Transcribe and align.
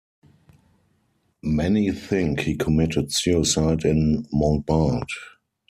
Many 1.43 1.91
think 1.91 2.39
he 2.39 2.55
committed 2.57 3.11
suicide 3.11 3.85
in 3.85 4.25
Montbard. 4.33 5.07